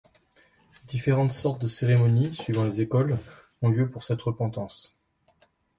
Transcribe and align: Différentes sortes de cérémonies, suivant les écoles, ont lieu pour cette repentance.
Différentes 0.87 1.29
sortes 1.29 1.61
de 1.61 1.67
cérémonies, 1.67 2.33
suivant 2.33 2.63
les 2.63 2.81
écoles, 2.81 3.19
ont 3.61 3.69
lieu 3.69 3.87
pour 3.87 4.03
cette 4.03 4.23
repentance. 4.23 4.97